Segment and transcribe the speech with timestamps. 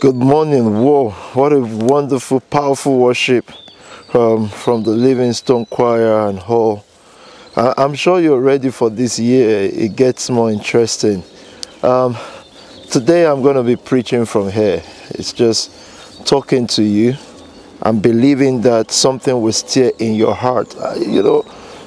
[0.00, 0.82] Good morning.
[0.82, 3.50] Whoa, what a wonderful, powerful worship
[4.14, 6.86] um, from the Livingstone Choir and Hall.
[7.54, 9.60] I- I'm sure you're ready for this year.
[9.70, 11.22] It gets more interesting.
[11.82, 12.16] Um,
[12.90, 14.82] today I'm going to be preaching from here.
[15.10, 17.14] It's just talking to you.
[17.82, 20.74] I'm believing that something will stir in your heart.
[20.78, 21.42] Uh, you know,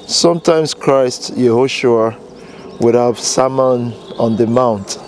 [0.06, 2.16] sometimes Christ, Yehoshua,
[2.80, 4.98] would have sermon on the mount.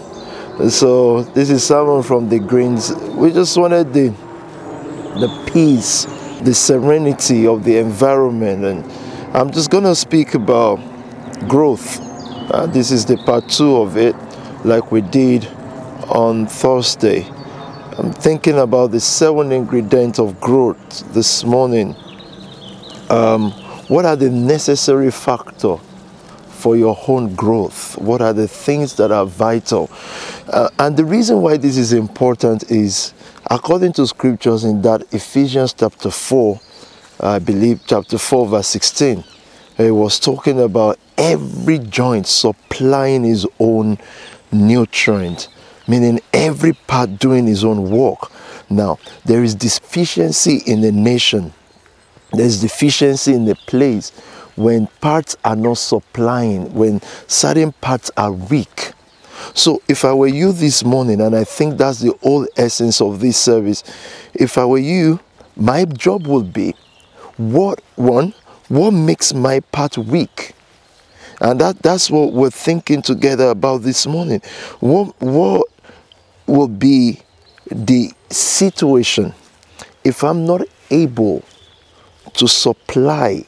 [0.57, 2.91] So this is someone from the Greens.
[3.15, 4.09] We just wanted the
[5.21, 6.07] the peace,
[6.41, 10.81] the serenity of the environment, and I'm just gonna speak about
[11.47, 12.01] growth.
[12.51, 14.17] Uh, this is the part two of it,
[14.65, 15.47] like we did
[16.09, 17.27] on Thursday.
[17.99, 21.95] I'm thinking about the seven ingredients of growth this morning.
[23.11, 23.53] Um,
[23.89, 25.77] what are the necessary factor
[26.67, 27.97] for your own growth?
[27.97, 29.89] What are the things that are vital?
[30.49, 33.15] Uh, and the reason why this is important is
[33.49, 36.61] according to scriptures in that Ephesians chapter 4,
[37.21, 39.23] I believe chapter 4, verse 16,
[39.79, 43.99] it was talking about every joint supplying his own
[44.51, 45.47] nutrient,
[45.87, 48.33] meaning every part doing his own work.
[48.69, 51.53] Now, there is deficiency in the nation
[52.33, 54.13] there's deficiency in the place
[54.57, 58.93] when parts are not supplying, when certain parts are weak.
[59.55, 63.21] So, if I were you this morning, and I think that's the whole essence of
[63.21, 63.85] this service,
[64.35, 65.21] if I were you,
[65.57, 66.75] my job would be
[67.37, 68.35] what one,
[68.69, 70.55] what makes my part weak?
[71.41, 74.41] And that, that's what we're thinking together about this morning.
[74.81, 75.69] What, what
[76.47, 77.21] will be
[77.71, 79.35] the situation
[80.05, 81.45] if I'm not able
[82.35, 83.45] to supply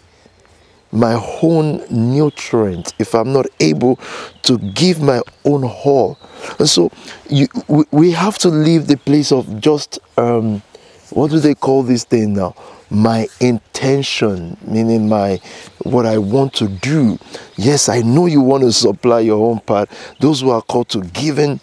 [0.92, 3.96] my own nutrient if i'm not able
[4.42, 6.18] to give my own whole
[6.58, 6.90] and so
[7.28, 10.62] you, we, we have to leave the place of just um,
[11.10, 12.54] what do they call this thing now
[12.90, 15.38] my intention meaning my
[15.82, 17.18] what i want to do
[17.56, 21.02] yes i know you want to supply your own part those who are called to
[21.02, 21.60] giving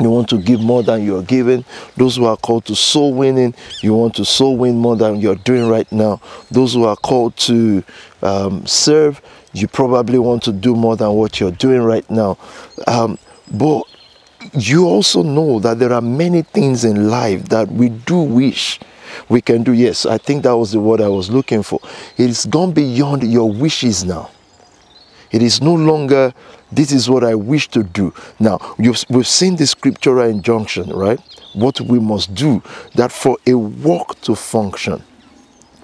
[0.00, 1.64] you want to give more than you're giving.
[1.96, 5.36] Those who are called to soul winning, you want to soul win more than you're
[5.36, 6.20] doing right now.
[6.50, 7.82] Those who are called to
[8.26, 9.22] um, serve,
[9.52, 12.36] you probably want to do more than what you're doing right now.
[12.86, 13.18] Um,
[13.50, 13.82] but
[14.52, 18.80] you also know that there are many things in life that we do wish
[19.28, 19.72] we can do.
[19.72, 21.80] Yes, I think that was the word I was looking for.
[22.16, 24.30] It's gone beyond your wishes now.
[25.30, 26.32] It is no longer,
[26.70, 28.12] this is what I wish to do.
[28.38, 31.20] Now, we've seen the scriptural injunction, right?
[31.54, 32.62] What we must do,
[32.94, 35.02] that for a work to function,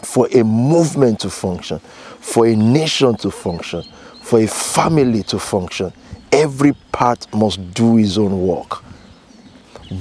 [0.02, 1.80] for a movement to function,
[2.22, 3.82] for a nation to function,
[4.22, 5.92] for a family to function,
[6.30, 8.82] every part must do his own work.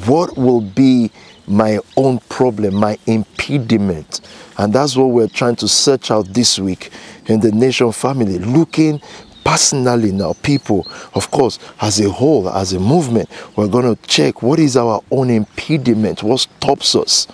[0.06, 1.12] What will be
[1.48, 4.22] my own problem, my impediment?
[4.58, 6.92] And that's what we're trying to search out this week
[7.26, 9.02] in the nation family, looking
[9.44, 14.44] personally now people of course as a whole as a movement we're going to check
[14.44, 17.28] what is our own impediment what stops us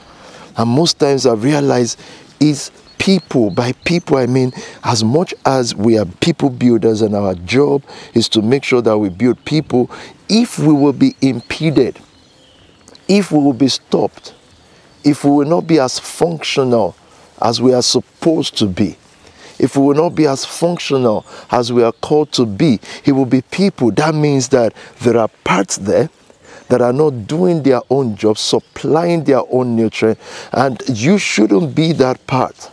[0.56, 1.98] and most times i realize
[2.40, 2.72] is
[3.08, 4.52] people by people i mean
[4.84, 7.82] as much as we are people builders and our job
[8.14, 9.90] is to make sure that we build people
[10.28, 11.98] if we will be impeded
[13.08, 14.34] if we will be stopped
[15.06, 16.98] if we will not be as functional
[17.42, 18.98] as we are supposed to be
[19.58, 23.26] if we will not be as functional as we are called to be, it will
[23.26, 23.90] be people.
[23.90, 26.12] That means that there are parts there
[26.70, 30.20] that are not doing their own job, supplying their own nutrient,
[30.52, 32.70] and you shouldn't be that part.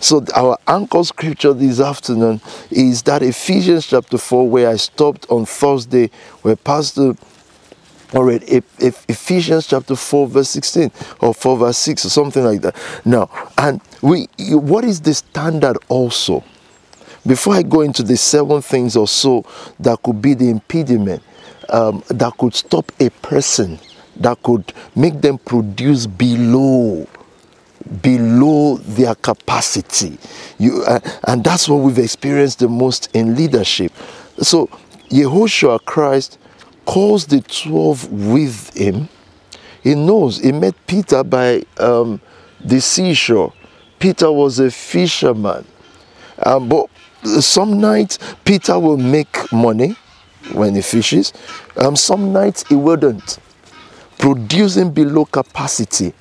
[0.00, 2.40] So our anchor scripture this afternoon
[2.70, 7.14] is that Ephesians chapter 4, where I stopped on Thursday, where Pastor
[8.12, 8.42] all right,
[8.80, 10.90] Ephesians chapter 4, verse 16,
[11.20, 12.74] or 4, verse 6, or something like that.
[13.04, 16.42] Now, and we, what is the standard also?
[17.24, 19.44] Before I go into the seven things or so
[19.78, 21.22] that could be the impediment,
[21.68, 23.78] um, that could stop a person,
[24.16, 27.06] that could make them produce below
[28.02, 30.18] below their capacity
[30.58, 33.92] you uh, and that's what we've experienced the most in leadership
[34.38, 34.66] so
[35.10, 36.38] yehoshua christ
[36.90, 39.08] calls the 12 with him.
[39.82, 42.20] He knows he met Peter by um,
[42.60, 43.52] the seashore.
[44.00, 45.64] Peter was a fisherman.
[46.44, 46.86] Um, but
[47.40, 49.94] some nights Peter will make money
[50.52, 51.32] when he fishes.
[51.76, 53.38] Um, some nights he wouldn't,
[54.18, 56.12] producing below capacity.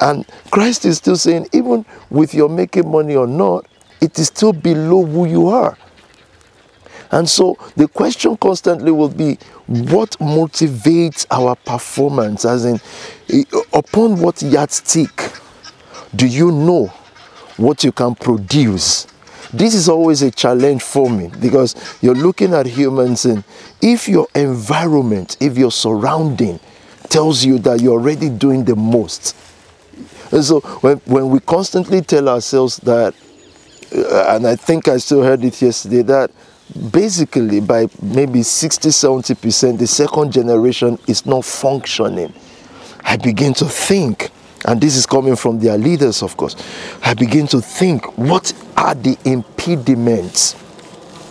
[0.00, 3.66] And Christ is still saying, even with your making money or not,
[4.00, 5.76] it is still below who you are.
[7.10, 12.44] And so the question constantly will be what motivates our performance?
[12.44, 12.80] As in,
[13.72, 15.32] upon what yardstick
[16.16, 16.86] do you know
[17.56, 19.06] what you can produce?
[19.52, 23.44] This is always a challenge for me because you're looking at humans, and
[23.80, 26.58] if your environment, if your surrounding
[27.08, 29.36] tells you that you're already doing the most,
[30.32, 33.14] and so when, when we constantly tell ourselves that,
[33.94, 36.30] uh, and I think I still heard it yesterday, that
[36.90, 42.32] basically by maybe 60 70% the second generation is not functioning.
[43.04, 44.30] I begin to think
[44.66, 46.56] and this is coming from their leaders of course
[47.02, 50.56] i begin to think what are the impediments?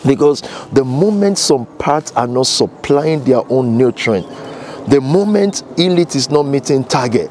[0.06, 0.42] Because
[0.72, 4.28] the moment some parts are not supplying their own nutrient
[4.90, 7.30] the moment elite is not meeting target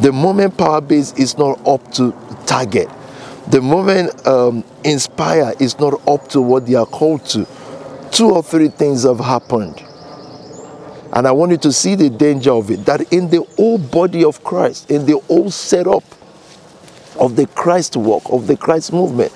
[0.00, 2.12] the moment power base is not up to
[2.46, 2.88] target
[3.50, 7.46] the moment um, inspire is not up to what they are called to,
[8.10, 9.82] two or three things have happened.
[11.14, 14.22] And I want you to see the danger of it that in the whole body
[14.22, 16.04] of Christ, in the whole setup
[17.18, 19.32] of the Christ walk, of the Christ movement,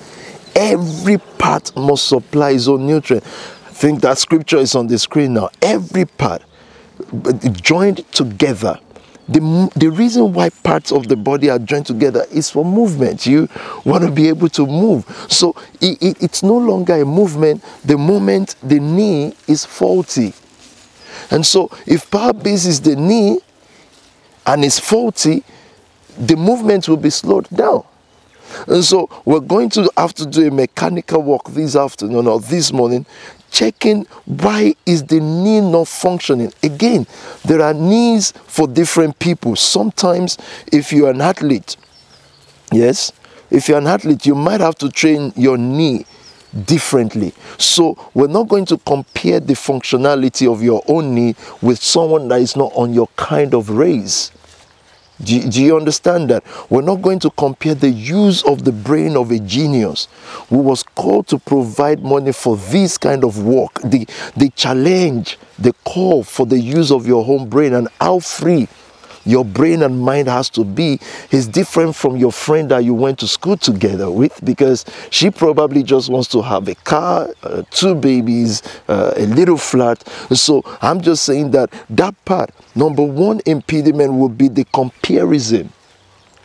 [0.55, 3.23] every part must supply its own nutrient.
[3.25, 5.49] I think that scripture is on the screen now.
[5.59, 6.43] Every part
[7.53, 8.79] joined together
[9.33, 13.25] the, the reason why parts of the body are joined together is for movement.
[13.25, 13.49] You
[13.83, 15.05] want to be able to move.
[15.29, 20.33] So it, it, it's no longer a movement the moment the knee is faulty.
[21.31, 23.39] And so if power base is the knee
[24.45, 25.43] and is faulty,
[26.17, 27.83] the movement will be slowed down.
[28.67, 32.71] And so we're going to have to do a mechanical walk this afternoon or this
[32.71, 33.05] morning
[33.53, 36.51] checking why is the knee not functioning.
[36.61, 37.07] Again
[37.45, 39.55] there are needs for different people.
[39.55, 40.37] Sometimes
[40.71, 41.77] if you're an athlete
[42.71, 43.13] yes
[43.51, 46.05] if you're an athlete you might have to train your knee
[46.65, 47.33] differently.
[47.57, 52.41] So we're not going to compare the functionality of your own knee with someone that
[52.41, 54.31] is not on your kind of race
[55.21, 56.43] do you, do you, understand that?
[56.69, 60.07] We're not going to compare the use of the brain of a genius
[60.49, 65.73] who was called to provide money for this kind of work, the, the challenge, the
[65.85, 68.67] call for the use of your home brain, and how free
[69.25, 70.99] your brain and mind has to be
[71.31, 75.83] is different from your friend that you went to school together with because she probably
[75.83, 80.05] just wants to have a car, uh, two babies, uh, a little flat.
[80.33, 85.71] So I'm just saying that that part, number one impediment will be the comparison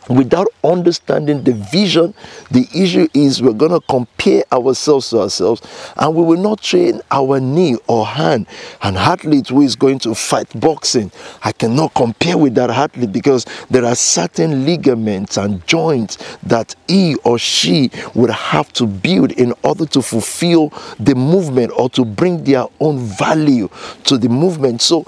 [0.08, 2.14] without understanding the vision,
[2.50, 5.62] the issue is we're going to compare ourselves to ourselves
[5.96, 8.46] and we will not train our knee or hand.
[8.82, 11.10] An athlete who is going to fight boxing,
[11.42, 17.14] I cannot compare with that athlete because there are certain ligaments and joints that he
[17.24, 22.44] or she would have to build in order to fulfill the movement or to bring
[22.44, 23.68] their own value
[24.04, 24.82] to the movement.
[24.82, 25.04] So,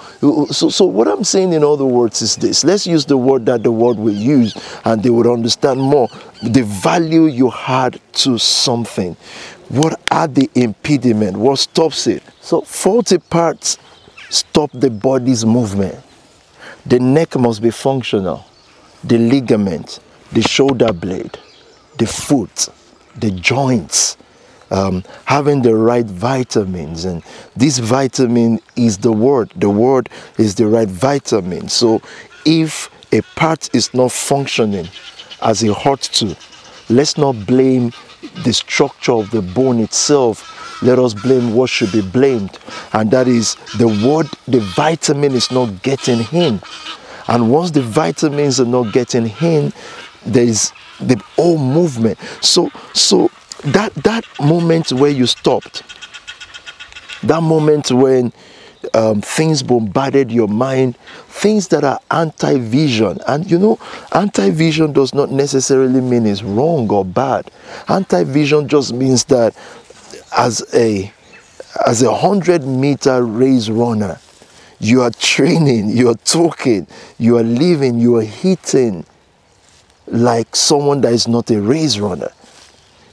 [0.50, 3.62] so, so what I'm saying in other words is this let's use the word that
[3.62, 4.54] the world will use
[4.90, 6.08] and they would understand more
[6.42, 9.14] the value you had to something.
[9.68, 11.36] What are the impediment?
[11.36, 12.24] What stops it?
[12.40, 13.78] So faulty parts
[14.30, 15.96] stop the body's movement.
[16.86, 18.44] The neck must be functional.
[19.04, 20.00] The ligament,
[20.32, 21.38] the shoulder blade,
[21.98, 22.68] the foot,
[23.16, 24.16] the joints,
[24.72, 27.04] um, having the right vitamins.
[27.04, 27.22] And
[27.54, 29.52] this vitamin is the word.
[29.54, 31.68] The word is the right vitamin.
[31.68, 32.02] So
[32.44, 34.88] if a part is not functioning
[35.42, 36.36] as it ought to,
[36.88, 37.92] let's not blame
[38.44, 40.82] the structure of the bone itself.
[40.82, 42.58] Let us blame what should be blamed,
[42.94, 46.60] and that is the word, the vitamin is not getting in.
[47.28, 49.74] And once the vitamins are not getting in,
[50.24, 52.18] there is the whole movement.
[52.40, 53.30] So, so
[53.64, 55.82] that that moment where you stopped,
[57.24, 58.32] that moment when
[58.94, 60.96] um, things bombarded your mind,
[61.28, 63.18] things that are anti vision.
[63.26, 63.78] And you know,
[64.12, 67.50] anti vision does not necessarily mean it's wrong or bad.
[67.88, 69.56] Anti vision just means that
[70.36, 71.12] as a
[71.86, 74.18] as a hundred meter race runner,
[74.80, 76.86] you are training, you are talking,
[77.18, 79.04] you are living, you are hitting
[80.06, 82.30] like someone that is not a race runner.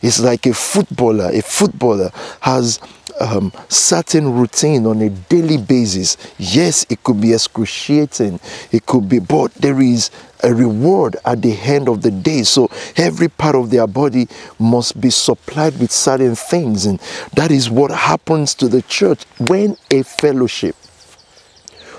[0.01, 1.29] It's like a footballer.
[1.33, 2.11] A footballer
[2.41, 2.79] has
[3.19, 6.17] um, certain routine on a daily basis.
[6.37, 8.39] Yes, it could be excruciating,
[8.71, 10.11] it could be, but there is
[10.43, 12.43] a reward at the end of the day.
[12.43, 14.27] So every part of their body
[14.59, 16.99] must be supplied with certain things, and
[17.33, 20.75] that is what happens to the church when a fellowship.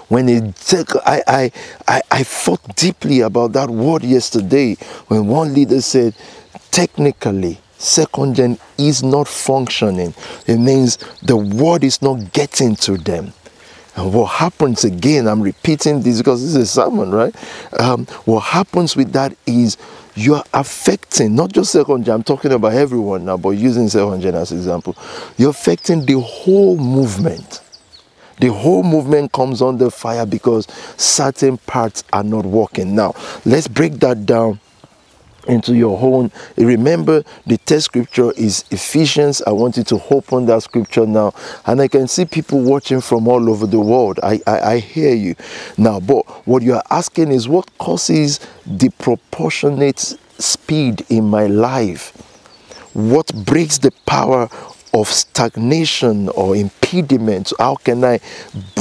[0.09, 0.75] When it
[1.05, 1.53] I, I,
[1.87, 4.77] I, I thought deeply about that word yesterday
[5.09, 6.15] when one leader said,
[6.71, 10.15] technically, second gen is not functioning,
[10.47, 13.33] it means the word is not getting to them.
[13.97, 17.35] And what happens again, I'm repeating this because this is a sermon, right?
[17.81, 19.77] Um, what happens with that is
[20.15, 24.35] you're affecting not just second gen, I'm talking about everyone now, but using second gen
[24.35, 24.97] as example,
[25.37, 27.61] you're affecting the whole movement.
[28.41, 30.67] The whole movement comes under fire because
[30.97, 32.95] certain parts are not working.
[32.95, 34.61] Now, let's break that down
[35.49, 36.31] into your own.
[36.57, 39.43] Remember, the test scripture is Ephesians.
[39.43, 41.35] I want you to open that scripture now.
[41.67, 44.21] And I can see people watching from all over the world.
[44.23, 45.35] I, I, I hear you.
[45.77, 49.99] Now, but what you are asking is what causes the proportionate
[50.39, 52.13] speed in my life?
[52.93, 54.49] What breaks the power
[54.95, 57.53] of stagnation or impediment?
[57.59, 58.21] How can I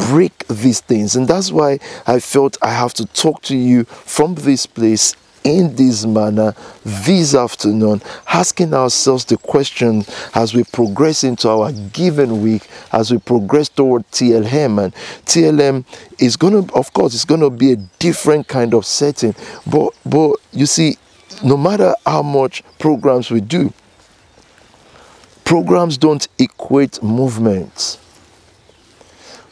[0.09, 1.15] break these things?
[1.15, 5.15] And that's why I felt I have to talk to you from this place
[5.47, 10.03] in this manner this afternoon, asking ourselves the question
[10.35, 14.83] as we progress into our given week, as we progress toward TLM.
[14.83, 14.93] And
[15.25, 15.85] TLM
[16.19, 19.33] is going to, of course, it's going to be a different kind of setting.
[19.65, 20.97] But, but you see,
[21.43, 23.71] no matter how much programs we do,
[25.45, 27.99] programs don't equate movements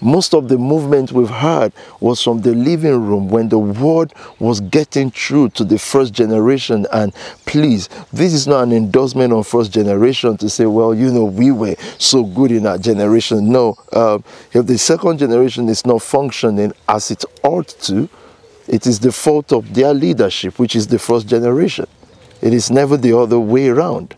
[0.06, 4.62] most of the movement we've had was from the living room when the word was
[4.62, 6.86] getting through to the first generation.
[6.94, 7.14] And
[7.46, 11.52] please, this is not an endorsement on first generation to say, well, you know, we
[11.52, 13.52] were so good in our generation.
[13.52, 14.20] No, uh,
[14.54, 18.08] if the second generation is not functioning as it ought to,
[18.68, 21.88] it is the fault of their leadership, which is the first generation.
[22.42, 24.16] It is never the other way around.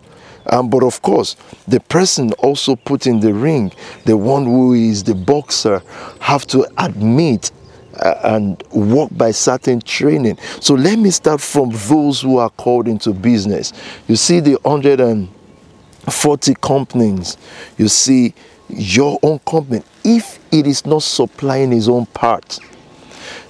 [0.50, 1.36] Um, but of course,
[1.68, 3.72] the person also put in the ring,
[4.06, 5.82] the one who is the boxer,
[6.20, 7.52] have to admit
[8.00, 10.38] uh, and work by certain training.
[10.60, 13.74] So let me start from those who are called into business.
[14.08, 17.38] You see the 140 companies,
[17.78, 18.34] you see
[18.70, 22.60] your own company, if it is not supplying its own part,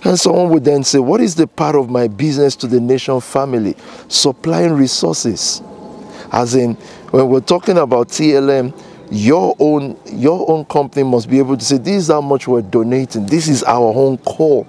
[0.04, 3.20] and someone would then say, What is the part of my business to the nation
[3.20, 3.76] family?
[4.08, 5.62] Supplying resources.
[6.32, 6.76] As in,
[7.12, 8.74] when we're talking about TLM,
[9.10, 12.62] your own your own company must be able to say, this is how much we're
[12.62, 13.26] donating.
[13.26, 14.68] This is our own call.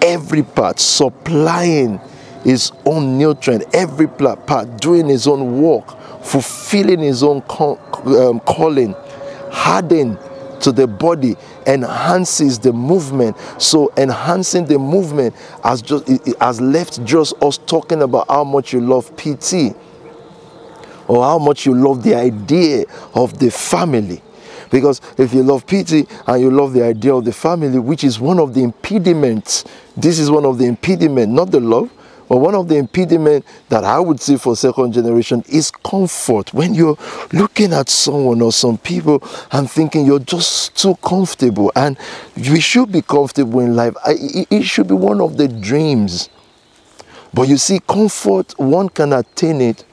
[0.00, 2.00] Every part supplying
[2.44, 7.42] his own nutrient, every part doing his own work, fulfilling his own
[8.06, 8.94] um, calling,
[9.50, 10.16] hardening
[10.60, 16.08] to the body enhances the movement so enhancing the movement has just
[16.40, 19.76] has left just us talking about how much you love pt
[21.08, 22.84] or how much you love the idea
[23.14, 24.22] of the family.
[24.70, 28.20] Because if you love PT and you love the idea of the family, which is
[28.20, 29.64] one of the impediments,
[29.96, 31.90] this is one of the impediments, not the love,
[32.28, 36.52] but one of the impediments that I would see for second generation is comfort.
[36.52, 36.98] When you're
[37.32, 41.96] looking at someone or some people and thinking you're just too comfortable, and
[42.36, 46.28] we should be comfortable in life, it should be one of the dreams.
[47.32, 49.84] But you see, comfort, one can attain it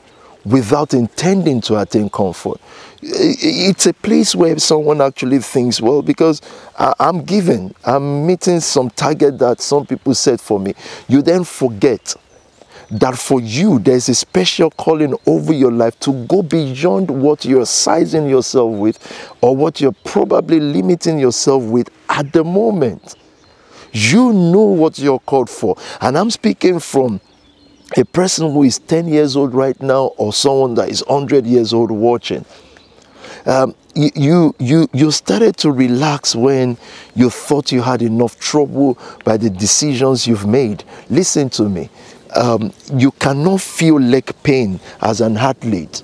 [0.46, 2.62] without intending to attain comfort.
[3.02, 6.42] It's a place where someone actually thinks, well, because
[6.78, 10.74] I'm given, I'm meeting some target that some people set for me.
[11.08, 12.16] You then forget
[12.92, 17.66] that for you there's a special calling over your life to go beyond what you're
[17.66, 23.16] sizing yourself with or what you're probably limiting yourself with at the moment.
[23.92, 25.76] You know what you're called for.
[26.02, 27.22] And I'm speaking from
[27.98, 31.74] a person who is 10 years old right now or someone that is 100 years
[31.74, 32.46] old watching
[33.46, 36.78] um, you, you, you started to relax when
[37.16, 40.84] you thought you had enough trouble by the decisions you've made.
[41.10, 41.90] Listen to me.
[42.36, 46.04] Um, you cannot feel leg pain as an athlete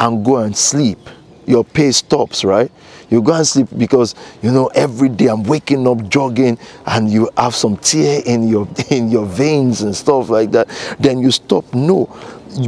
[0.00, 0.98] and go and sleep.
[1.46, 2.72] Your pace stops, right?
[3.08, 7.30] You go and sleep because you know every day I'm waking up jogging and you
[7.36, 10.68] have some tear in your in your veins and stuff like that.
[10.98, 11.72] Then you stop.
[11.72, 12.06] No,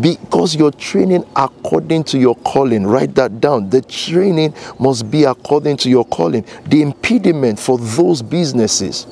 [0.01, 2.87] because you're training according to your calling.
[2.87, 3.71] Write that down.
[3.71, 6.45] The training must be according to your calling.
[6.67, 9.07] The impediment for those businesses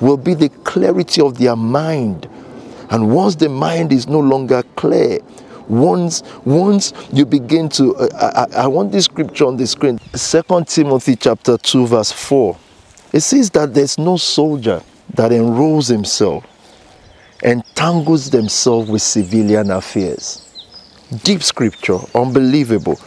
[0.00, 2.28] will be the clarity of their mind.
[2.90, 5.20] And once the mind is no longer clear,
[5.68, 9.98] once once you begin to uh, I, I want this scripture on the screen.
[10.14, 12.56] Second timothy chapter 2 verse 4
[13.12, 14.82] it says that there's no soldier
[15.14, 16.44] that enrolls himself
[17.42, 20.40] entangles themselves with civilian affairs.
[21.22, 22.98] Deep scripture unbelievable.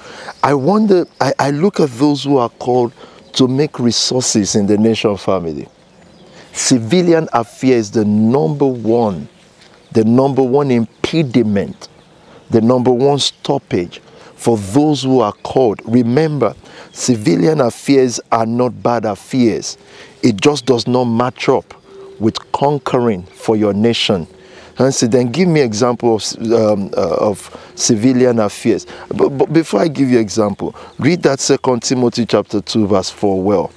[0.43, 2.93] I wonder I, I look at those who are called
[3.33, 5.67] to make resources in the nation family.
[6.53, 9.29] Civilian affairs the number one
[9.91, 11.87] the number one impediment
[12.49, 13.99] the number one stoppage
[14.35, 15.81] for those who are called.
[15.85, 16.55] Remember,
[16.91, 19.77] civilian affairs are not bad affairs,
[20.23, 21.73] it just does not match up
[22.19, 24.27] with conquering for your nation.
[24.79, 28.85] And so then give me example of, um, uh, of civilian affairs.
[29.09, 33.41] But, but before I give you example, read that second Timothy chapter 2 verse 4
[33.41, 33.71] well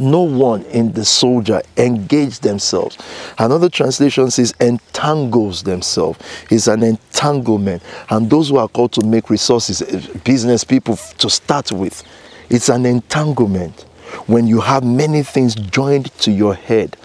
[0.00, 2.98] no one in the soldier engage themselves.
[3.38, 6.18] Another translation says entangles themselves.
[6.50, 7.82] It's an entanglement.
[8.08, 12.02] And those who are called to make resources, eh, business people to start with,
[12.48, 13.82] it's an entanglement.
[14.26, 16.96] When you have many things joined to your head,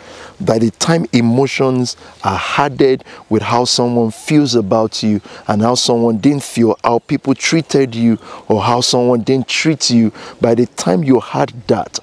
[0.42, 6.18] by the time emotions are added with how someone feels about you and how someone
[6.18, 10.12] didn't feel, how people treated you, or how someone didn't treat you,
[10.42, 12.00] by the time you had that,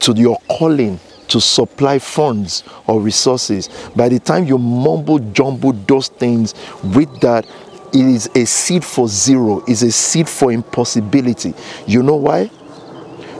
[0.00, 3.68] to your calling to supply funds or resources.
[3.94, 7.46] By the time you mumble jumble those things with that,
[7.92, 11.54] it is a seed for zero, is a seed for impossibility.
[11.86, 12.50] You know why?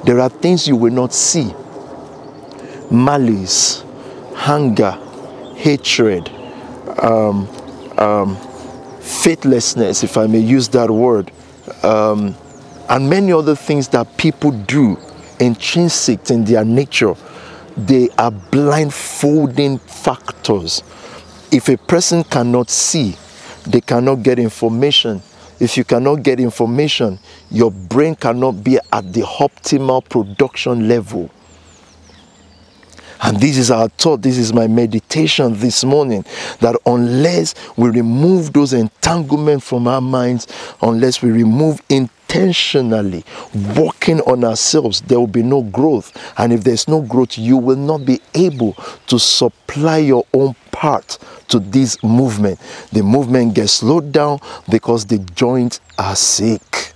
[0.05, 1.53] There are things you will not see
[2.91, 3.85] malice,
[4.35, 4.93] hunger,
[5.57, 6.31] hatred,
[7.03, 7.49] um,
[7.99, 8.37] um,
[9.01, 11.31] faithlessness, if I may use that word,
[11.83, 12.35] um,
[12.89, 14.97] and many other things that people do
[15.41, 17.15] intrinsic in their nature,
[17.77, 20.83] they are blindfolding factors.
[21.51, 23.17] If a person cannot see,
[23.67, 25.23] they cannot get information.
[25.61, 27.19] If you cannot get information,
[27.51, 31.31] your brain cannot be at the optimal production level.
[33.21, 36.25] And this is our thought, this is my meditation this morning
[36.61, 40.47] that unless we remove those entanglements from our minds,
[40.81, 43.25] unless we remove in intentionally
[43.77, 46.13] working on ourselves, there will be no growth.
[46.39, 48.75] And if there's no growth, you will not be able
[49.07, 51.19] to supply your own part
[51.49, 52.61] to this movement.
[52.93, 56.93] The movement gets slowed down because the joints are sick.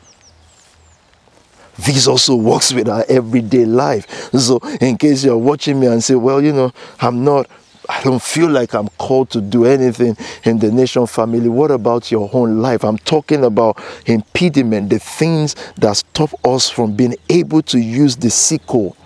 [1.79, 4.31] This also works with our everyday life.
[4.39, 6.71] So, in case you're watching me and say, Well, you know,
[7.01, 7.49] I'm not
[7.89, 11.49] I don't feel like I'm called to do anything in the nation family.
[11.49, 12.85] What about your own life?
[12.85, 18.31] I'm talking about impediment, the things that stop us from being able to use the
[18.31, 18.97] sickle.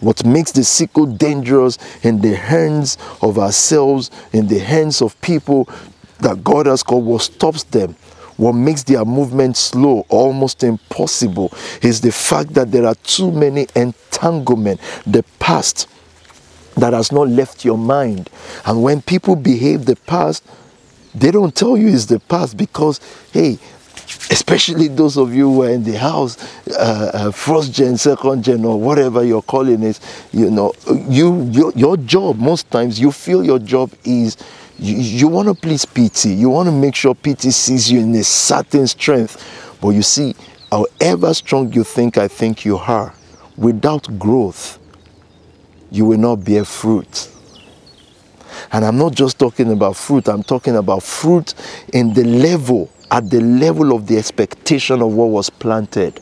[0.00, 5.68] What makes the sickle dangerous in the hands of ourselves, in the hands of people
[6.20, 7.94] that God has called, what stops them
[8.36, 11.52] what makes their movement slow, almost impossible,
[11.82, 14.82] is the fact that there are too many entanglements.
[15.06, 15.86] The past
[16.76, 18.30] that has not left your mind.
[18.64, 20.44] And when people behave the past,
[21.14, 23.00] they don't tell you it's the past because,
[23.32, 23.58] hey,
[24.30, 28.64] especially those of you who are in the house, uh, uh, first gen, second gen,
[28.64, 30.00] or whatever you're calling it,
[30.32, 30.72] you know,
[31.08, 34.36] you your, your job most times you feel your job is
[34.78, 36.26] you, you want to please PT.
[36.26, 39.78] You want to make sure PT sees you in a certain strength.
[39.80, 40.34] But you see,
[40.70, 43.14] however strong you think I think you are,
[43.56, 44.78] without growth,
[45.92, 47.28] you will not bear fruit.
[48.72, 51.54] And I'm not just talking about fruit, I'm talking about fruit
[51.92, 56.18] in the level, at the level of the expectation of what was planted.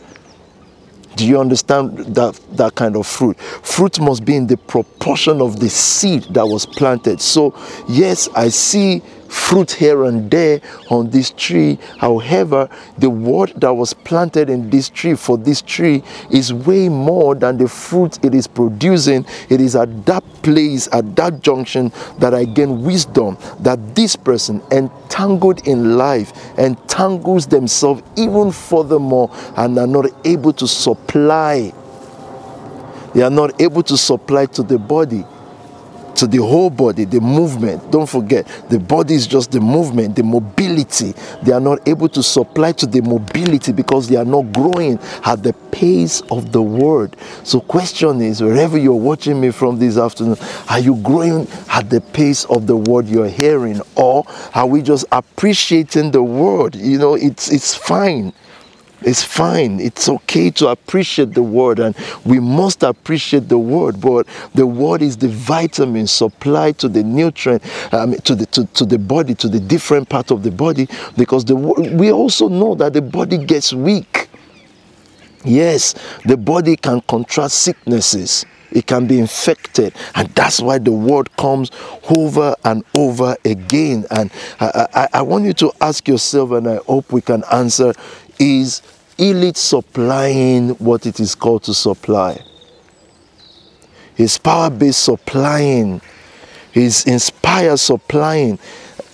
[1.16, 3.38] Do you understand that, that kind of fruit?
[3.38, 7.20] Fruit must be in the proportion of the seed that was planted.
[7.20, 7.54] So,
[7.88, 11.78] yes, I see fruit here and there on this tree.
[11.98, 17.34] However, the word that was planted in this tree for this tree is way more
[17.34, 19.24] than the fruit it is producing.
[19.48, 24.62] It is at that place, at that junction, that I gain wisdom that this person
[24.70, 31.72] entangled in life entangles themselves even furthermore and are not able to supply.
[33.14, 35.24] They are not able to supply to the body
[36.20, 37.90] to the whole body, the movement.
[37.90, 41.14] Don't forget, the body is just the movement, the mobility.
[41.42, 45.42] They are not able to supply to the mobility because they are not growing at
[45.42, 47.16] the pace of the word.
[47.42, 50.37] So, question is, wherever you're watching me from this afternoon,
[50.68, 55.06] are you growing at the pace of the word you're hearing, or are we just
[55.12, 56.76] appreciating the word?
[56.76, 58.35] You know, it's it's fine
[59.02, 59.80] it's fine.
[59.80, 64.00] It's okay to appreciate the word, and we must appreciate the word.
[64.00, 67.62] But the word is the vitamin supplied to the nutrient,
[67.94, 71.44] um, to the to, to the body, to the different part of the body, because
[71.44, 74.28] the we also know that the body gets weak.
[75.44, 75.94] Yes,
[76.26, 78.44] the body can contract sicknesses.
[78.72, 81.72] It can be infected, and that's why the word comes
[82.08, 84.04] over and over again.
[84.12, 87.94] And I, I, I want you to ask yourself, and I hope we can answer
[88.40, 88.83] is
[89.18, 92.42] elite supplying what it is called to supply.
[94.16, 96.00] His power based supplying,
[96.72, 98.59] his inspired supplying.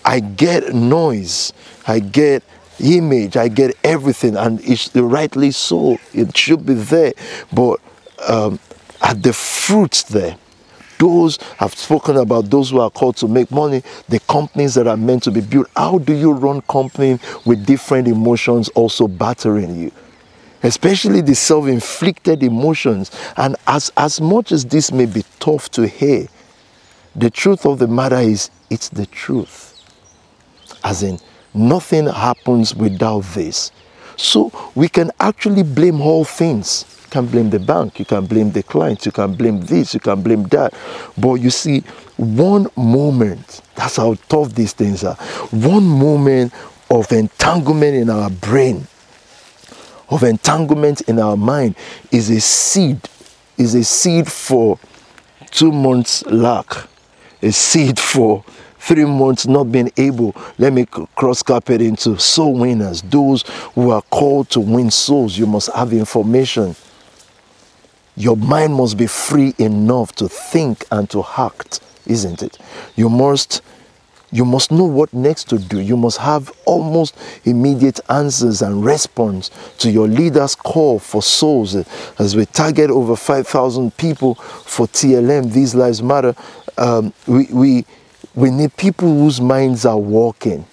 [0.05, 1.53] I get noise,
[1.87, 2.43] I get
[2.81, 3.37] image.
[3.37, 5.99] I get everything, and it's rightly so.
[6.13, 7.13] It should be there.
[7.53, 7.81] But
[8.29, 8.59] um,
[9.03, 10.37] at the fruits there,
[10.99, 14.97] those have spoken about those who are called to make money, the companies that are
[14.97, 15.69] meant to be built.
[15.77, 19.93] How do you run company with different emotions also battering you?
[20.63, 23.11] Especially the self-inflicted emotions.
[23.37, 26.27] And as, as much as this may be tough to hear,
[27.15, 29.73] the truth of the matter is it's the truth.
[30.83, 31.19] As in,
[31.55, 33.71] nothing happens without this.
[34.17, 36.85] So we can actually blame all things
[37.17, 40.21] can blame the bank, you can blame the client, you can blame this, you can
[40.23, 40.75] blame that.
[41.17, 41.81] But you see,
[42.19, 45.15] one moment, that's how tough these things are.
[45.51, 46.53] One moment
[46.91, 48.87] of entanglement in our brain,
[50.11, 51.77] of entanglement in our mind,
[52.13, 53.01] is a seed,
[53.57, 54.79] is a seed for
[55.51, 56.71] two months lack,
[57.41, 58.45] a seed for
[58.79, 63.43] three months not being able, let me cross carpet into soul winners, those
[63.75, 65.39] who are called to win souls.
[65.39, 66.77] You must have information
[68.17, 72.59] your mind must be free enough to think and to act, isn't it?
[72.97, 73.63] You must
[74.33, 75.79] you must know what next to do.
[75.79, 81.77] You must have almost immediate answers and response to your leader's call for souls.
[82.19, 86.35] As we target over 5,000 people for TLM, These Lives Matter,
[86.77, 87.85] um, we, we,
[88.35, 90.67] we need people whose minds are working.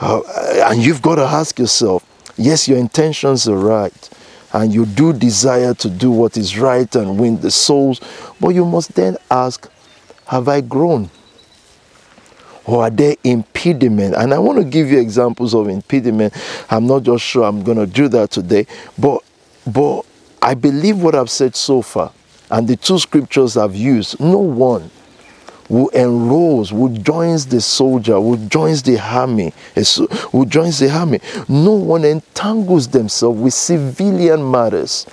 [0.00, 0.22] Uh,
[0.64, 2.04] and you've got to ask yourself
[2.38, 4.10] yes, your intentions are right
[4.52, 8.00] and you do desire to do what is right and win the souls,
[8.40, 9.70] but you must then ask,
[10.26, 11.10] Have I grown?
[12.64, 14.14] Or are there impediment?
[14.14, 16.34] And I want to give you examples of impediment.
[16.70, 18.66] I'm not just sure I'm going to do that today,
[18.98, 19.22] but
[19.66, 20.02] but
[20.42, 22.12] I believe what I've said so far,
[22.50, 24.20] and the two scriptures I've used.
[24.20, 24.90] No one
[25.70, 29.52] who enrolls, who joins the soldier, who joins the army,
[30.32, 31.20] who joins the army.
[31.48, 35.06] No one entangles themselves with civilian matters.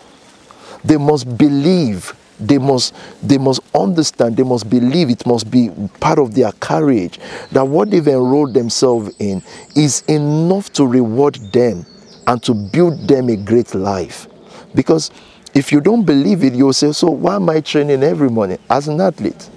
[0.83, 2.13] They must believe.
[2.39, 2.93] They must,
[3.23, 7.19] they must understand, they must believe, it must be part of their courage
[7.51, 9.41] that what they've enrolled themselves in
[9.75, 11.83] is enough to reward them
[12.27, 14.27] and to build them a great life.
[14.75, 15.09] Because
[15.55, 18.87] if you don't believe it, you'll say, So, why am I training every morning as
[18.87, 19.49] an athlete?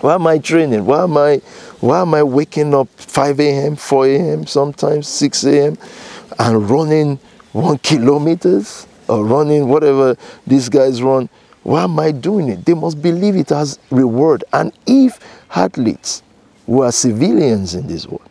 [0.00, 0.86] Why am I training?
[0.86, 1.36] Why am I
[1.80, 5.78] why am I waking up 5 a.m., 4 a.m., sometimes 6 a.m.
[6.38, 7.18] and running
[7.52, 11.28] one kilometers or running whatever these guys run?
[11.62, 12.64] Why am I doing it?
[12.64, 14.44] They must believe it as reward.
[14.52, 15.18] And if
[15.54, 16.22] athletes
[16.64, 18.29] who are civilians in this world,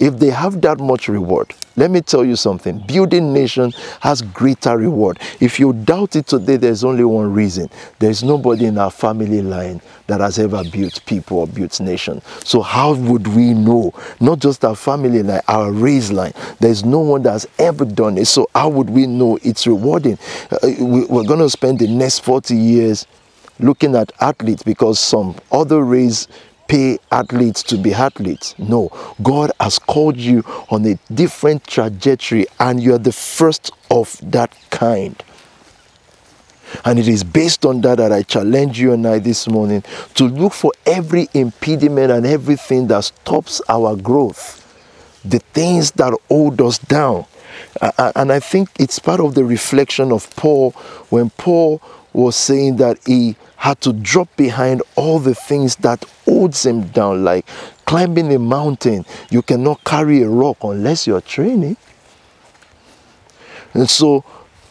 [0.00, 4.76] if they have that much reward, let me tell you something building nation has greater
[4.76, 5.20] reward.
[5.40, 9.80] If you doubt it today, there's only one reason there's nobody in our family line
[10.06, 12.22] that has ever built people or built nation.
[12.44, 13.92] So, how would we know?
[14.20, 16.32] Not just our family line, our race line.
[16.58, 18.24] There's no one that has ever done it.
[18.26, 20.18] So, how would we know it's rewarding?
[20.50, 23.06] Uh, we're going to spend the next 40 years
[23.60, 26.26] looking at athletes because some other race
[26.70, 28.54] pay athletes to be athletes.
[28.56, 28.90] No,
[29.24, 35.20] God has called you on a different trajectory, and you're the first of that kind.
[36.84, 39.82] And it is based on that that I challenge you and I this morning
[40.14, 44.64] to look for every impediment and everything that stops our growth,
[45.24, 47.26] the things that hold us down.
[48.14, 50.70] And I think it's part of the reflection of Paul
[51.08, 56.64] when Paul was saying that he had to drop behind all the things that holds
[56.64, 57.46] him down like
[57.84, 59.04] climbing a mountain.
[59.30, 61.76] You cannot carry a rock unless you're training.
[63.74, 64.20] And so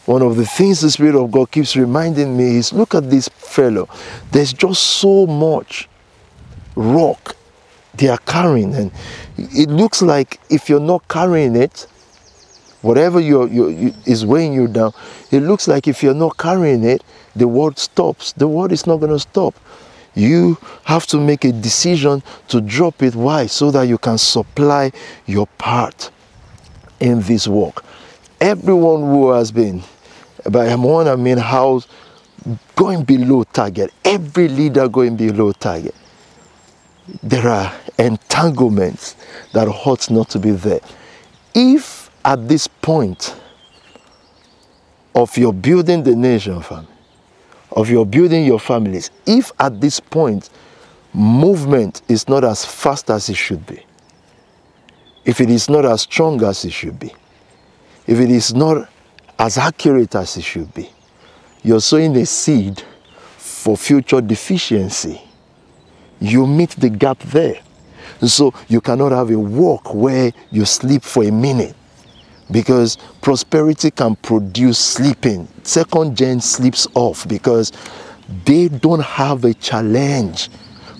[0.06, 3.28] one of the things the spirit of god keeps reminding me is look at this
[3.28, 3.88] fellow.
[4.32, 5.88] There's just so much
[6.74, 7.36] rock
[7.94, 8.74] they are carrying.
[8.74, 8.90] And
[9.38, 11.86] it looks like if you're not carrying it
[12.82, 14.92] whatever you're, you're, you, is weighing you down
[15.30, 17.02] it looks like if you're not carrying it
[17.36, 18.32] the world stops.
[18.32, 19.54] The world is not going to stop.
[20.14, 23.14] You have to make a decision to drop it.
[23.14, 23.46] Why?
[23.46, 24.92] So that you can supply
[25.26, 26.10] your part
[26.98, 27.84] in this work.
[28.40, 29.82] Everyone who has been,
[30.50, 31.82] by one I mean how
[32.74, 35.94] going below target, every leader going below target.
[37.22, 39.16] There are entanglements
[39.52, 40.80] that ought not to be there.
[41.54, 43.34] If at this point
[45.14, 46.86] of your building the nation, family,
[47.72, 50.50] of your building your families, if at this point
[51.12, 53.84] movement is not as fast as it should be,
[55.24, 57.12] if it is not as strong as it should be,
[58.06, 58.88] if it is not
[59.38, 60.88] as accurate as it should be,
[61.62, 62.82] you're sowing a seed
[63.36, 65.20] for future deficiency.
[66.20, 67.60] You meet the gap there.
[68.26, 71.74] So you cannot have a walk where you sleep for a minute
[72.50, 75.48] because prosperity can produce sleeping.
[75.62, 77.72] Second gen sleeps off because
[78.44, 80.50] they don't have a challenge.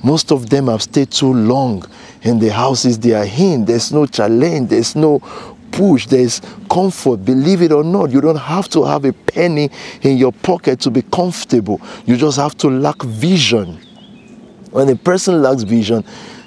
[0.02, 1.84] Most of them have stayed too long
[2.22, 3.64] in the houses they are in.
[3.64, 5.20] There's no challenge, there's no
[5.72, 7.24] push, there's comfort.
[7.24, 9.70] Believe it or not, you don't have to have a penny
[10.02, 11.80] in your pocket to be comfortable.
[12.06, 13.78] You just have to lack vision.
[14.70, 16.04] When a person lacks vision,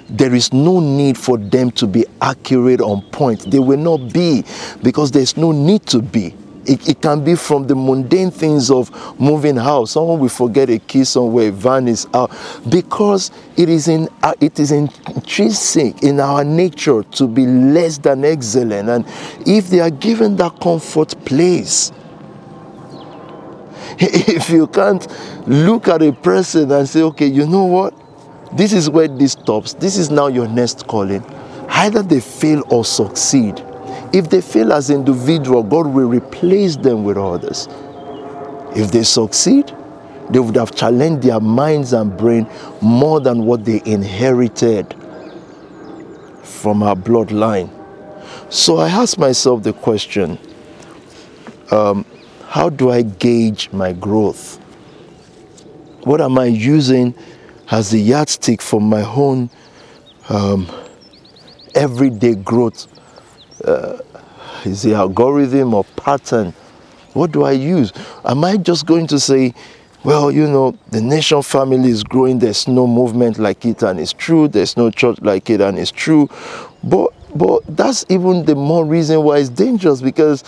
[0.08, 3.50] there is no need for them to be accurate on point.
[3.50, 4.44] They will not be
[4.82, 6.34] because there's no need to be.
[6.66, 8.90] It, it, can be from the mundane things of
[9.20, 9.90] moving house.
[9.92, 12.30] Someone will forget a key somewhere, van is out,
[12.70, 18.24] because it is in uh, it is intrinsic in our nature to be less than
[18.24, 18.88] excellent.
[18.88, 19.04] And
[19.46, 21.92] if they are given that comfort place,
[23.98, 25.06] if you can't
[25.46, 27.94] look at a person and say, okay, you know what,
[28.56, 29.74] this is where this stops.
[29.74, 31.24] This is now your next calling.
[31.68, 33.62] Either they fail or succeed
[34.14, 37.66] if they fail as individual, God will replace them with others.
[38.76, 39.74] If they succeed,
[40.30, 42.48] they would have challenged their minds and brain
[42.80, 44.94] more than what they inherited
[46.44, 47.70] from our bloodline.
[48.52, 50.38] So I asked myself the question
[51.72, 52.04] um,
[52.46, 54.58] how do I gauge my growth?
[56.04, 57.16] What am I using
[57.70, 59.50] as the yardstick for my own
[60.28, 60.68] um,
[61.74, 62.86] everyday growth
[63.64, 63.98] uh,
[64.64, 66.52] is the algorithm or pattern?
[67.12, 67.92] What do I use?
[68.24, 69.54] Am I just going to say,
[70.02, 74.12] well, you know, the nation family is growing, there's no movement like it, and it's
[74.12, 76.28] true, there's no church like it, and it's true.
[76.82, 80.44] But but that's even the more reason why it's dangerous because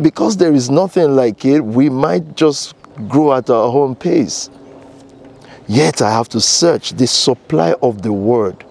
[0.00, 2.74] because there is nothing like it, we might just
[3.08, 4.50] grow at our own pace.
[5.70, 8.64] Yet I have to search the supply of the word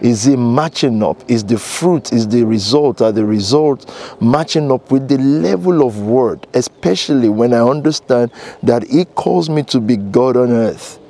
[0.00, 1.28] is it matching up?
[1.28, 3.86] Is the fruit, is the result, are the results
[4.20, 8.30] matching up with the level of word, especially when I understand
[8.62, 11.00] that it calls me to be God on earth?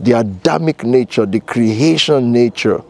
[0.00, 2.82] The Adamic nature, the creation nature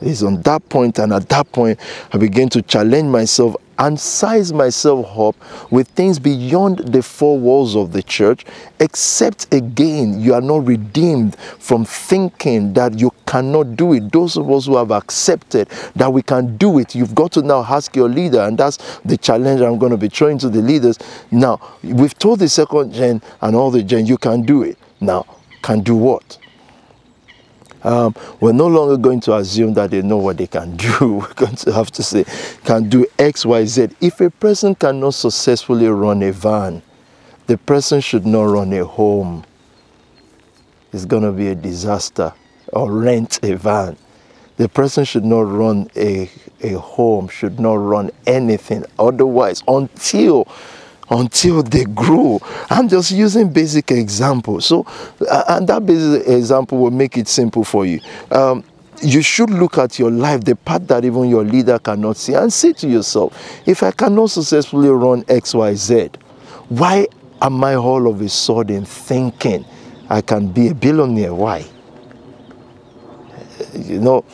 [0.00, 1.78] is on that point, and at that point,
[2.12, 7.76] I begin to challenge myself and size myself up with things beyond the four walls
[7.76, 8.44] of the church,
[8.80, 14.12] except again, you are not redeemed from thinking that you cannot do it.
[14.12, 17.62] Those of us who have accepted that we can do it, you've got to now
[17.62, 20.98] ask your leader, and that's the challenge I'm going to be throwing to the leaders.
[21.30, 24.78] Now, we've told the second gen and all the gen, you can do it.
[25.00, 25.24] Now,
[25.62, 26.38] can do what?
[27.82, 30.88] Um, we're no longer going to assume that they know what they can do.
[31.00, 32.24] We're going to have to say,
[32.64, 33.88] can do X, Y, Z.
[34.00, 36.82] If a person cannot successfully run a van,
[37.46, 39.44] the person should not run a home.
[40.92, 42.32] It's going to be a disaster.
[42.72, 43.96] Or rent a van.
[44.56, 46.28] The person should not run a,
[46.60, 50.48] a home, should not run anything otherwise until
[51.10, 52.40] until they grow.
[52.70, 54.66] I'm just using basic examples.
[54.66, 54.86] So,
[55.30, 58.00] uh, and that basic example will make it simple for you.
[58.30, 58.64] Um,
[59.02, 62.52] you should look at your life, the part that even your leader cannot see, and
[62.52, 63.32] say to yourself,
[63.66, 66.10] if I cannot successfully run X, Y, Z,
[66.68, 67.06] why
[67.40, 69.64] am I all of a sudden thinking
[70.08, 71.34] I can be a billionaire?
[71.34, 71.64] Why?
[73.74, 74.24] You know,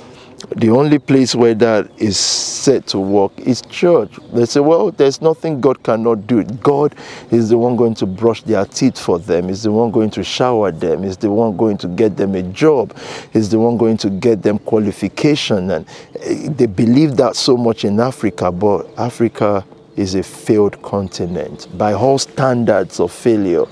[0.57, 4.11] the only place where that is set to work is church.
[4.33, 6.45] They say, well, there's nothing God cannot do.
[6.45, 6.95] God
[7.31, 10.25] is the one going to brush their teeth for them, is the one going to
[10.25, 12.97] shower them, is the one going to get them a job,
[13.33, 15.71] is the one going to get them qualification.
[15.71, 15.87] And
[16.21, 19.65] eh, they believe that so much in Africa, but Africa
[19.97, 23.65] is a failed continent by all standards of failure.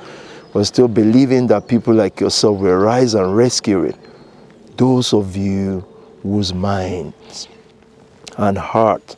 [0.54, 3.96] We're still believing that people like yourself will rise and rescue it.
[4.76, 5.84] Those of you
[6.22, 7.48] whose minds
[8.38, 9.16] and heart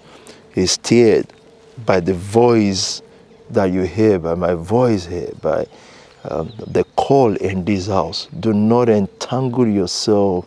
[0.55, 1.27] is stirred
[1.85, 3.03] by the voice
[3.51, 5.67] that you hear, by my voice here, by
[6.25, 8.27] um, the call in this house.
[8.41, 10.47] Do not entangle yourself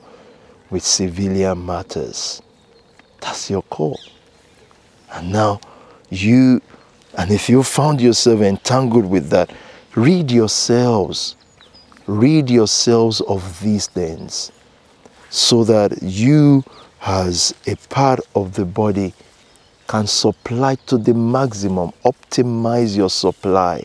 [0.69, 2.41] with civilian matters.
[3.21, 3.99] That's your call.
[5.13, 5.61] And now
[6.09, 6.61] you,
[7.17, 9.51] and if you found yourself entangled with that,
[9.95, 11.35] read yourselves.
[12.07, 14.51] Read yourselves of these things
[15.29, 16.63] so that you
[17.01, 19.13] as a part of the body
[19.87, 23.83] can supply to the maximum optimize your supply.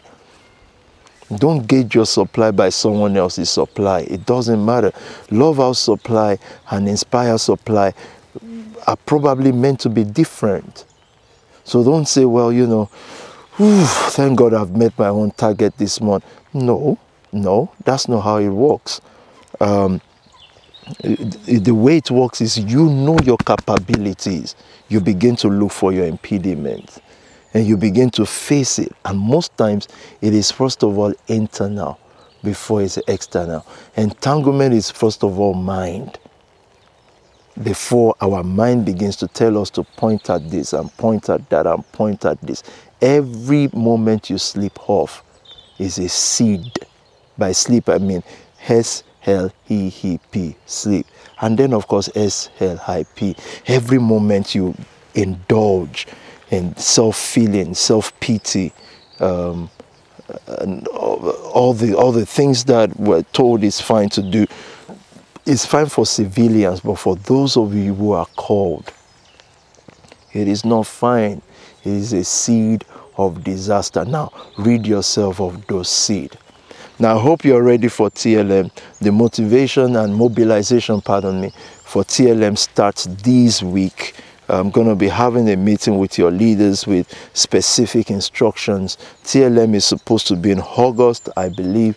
[1.36, 4.00] Don't gauge your supply by someone else's supply.
[4.00, 4.92] It doesn't matter.
[5.30, 6.38] Love our supply
[6.70, 7.94] and inspire supply
[8.86, 10.84] are probably meant to be different.
[11.64, 12.86] So don't say well you know
[13.56, 16.24] thank god i've met my own target this month.
[16.52, 16.98] No
[17.32, 19.00] no that's not how it works.
[19.60, 20.00] Um,
[21.04, 21.16] Uh,
[21.60, 24.54] the way it works is you know your capabilities.
[24.88, 27.00] You begin to look for your impediments
[27.54, 28.92] and you begin to face it.
[29.04, 29.88] And most times
[30.20, 31.98] it is first of all internal
[32.42, 33.66] before it's external.
[33.96, 36.18] Entanglement is first of all mind.
[37.62, 41.66] Before our mind begins to tell us to point at this and point at that
[41.66, 42.62] and point at this.
[43.00, 45.22] Every moment you sleep off
[45.78, 46.72] is a seed.
[47.36, 48.22] By sleep, I mean
[48.68, 51.06] S L E E P, sleep.
[51.40, 53.36] And then, of course, S L I P.
[53.66, 54.74] Every moment you
[55.14, 56.06] indulge
[56.50, 58.72] in self feeling, self pity,
[59.20, 59.70] um,
[60.46, 64.46] and all the all the things that we're told is fine to do
[65.44, 68.92] it's fine for civilians but for those of you who are called
[70.32, 71.42] it is not fine
[71.84, 72.84] it is a seed
[73.16, 76.36] of disaster now rid yourself of those seed
[76.98, 81.52] now i hope you're ready for tlm the motivation and mobilization pardon me
[81.84, 84.14] for tlm starts this week
[84.48, 88.98] I'm going to be having a meeting with your leaders with specific instructions.
[89.24, 91.96] TLM is supposed to be in August, I believe,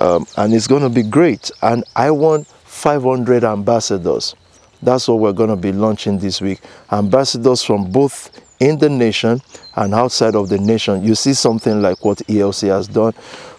[0.00, 1.50] um, and it's going to be great.
[1.62, 4.34] And I want 500 ambassadors.
[4.82, 6.60] That's what we're going to be launching this week.
[6.90, 9.40] Ambassadors from both in the nation
[9.76, 11.04] and outside of the nation.
[11.04, 13.12] You see something like what ELC has done.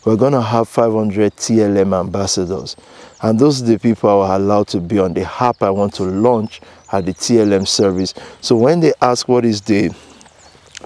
[0.06, 2.76] We're going to have 500 TLM ambassadors.
[3.22, 5.94] And those are the people I are allowed to be on the app I want
[5.96, 6.60] to launch
[6.92, 8.14] at the TLM service.
[8.42, 9.96] So when they ask what is the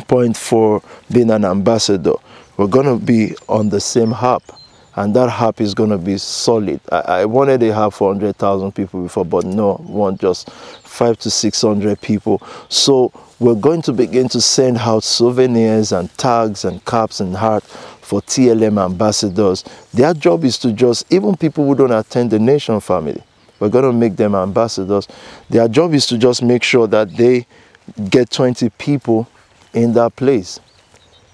[0.08, 2.14] point for being an ambassador,
[2.58, 4.44] we're going to be on the same hub
[4.98, 6.82] and that hub is going to be solid.
[6.92, 11.30] I, I wanted a hub for 100,000 people before, but no, want just five to
[11.30, 12.42] 600 people.
[12.70, 17.64] So we're going to begin to send out souvenirs and tags and caps and heart
[18.08, 19.66] for TLM ambassadors.
[19.94, 23.22] Their job is to just, even people who don't attend the nation family,
[23.60, 25.10] we're going to make them ambassadors.
[25.50, 27.46] Their job is to just make sure that they
[28.10, 29.28] get 20 people
[29.74, 30.62] in that place.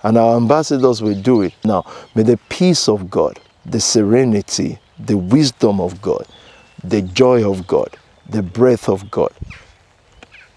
[0.01, 1.53] And our ambassadors will do it.
[1.63, 6.25] Now, may the peace of God, the serenity, the wisdom of God,
[6.83, 7.95] the joy of God,
[8.27, 9.31] the breath of God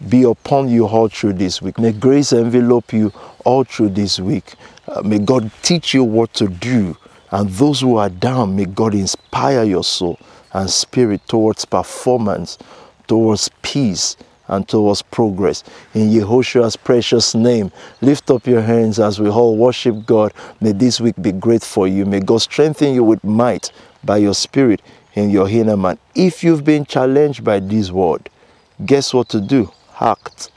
[0.09, 1.79] be upon you all through this week.
[1.79, 3.13] May grace envelop you
[3.45, 4.55] all through this week.
[4.89, 6.97] Uh, may God teach you what to do.
[7.31, 10.19] And those who are down, may God inspire your soul
[10.53, 12.57] and spirit towards performance,
[13.09, 14.17] towards peace,
[14.49, 15.65] and towards progress.
[15.95, 20.33] In Yehoshua's precious name, lift up your hands as we all worship God.
[20.61, 22.07] May this week be great for you.
[22.07, 23.73] May God strengthen you with might
[24.05, 24.83] by your spirit
[25.15, 25.99] in your inner man.
[26.15, 28.31] If you've been challenged by this word,
[28.85, 29.73] guess what to do?
[30.01, 30.51] Act.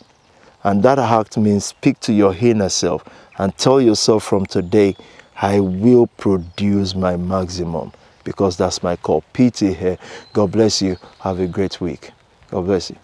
[0.63, 3.03] And that act means speak to your inner self
[3.39, 4.95] and tell yourself from today,
[5.35, 7.91] I will produce my maximum
[8.23, 9.23] because that's my call.
[9.33, 9.97] PT here.
[10.33, 10.97] God bless you.
[11.21, 12.11] Have a great week.
[12.51, 12.97] God bless you.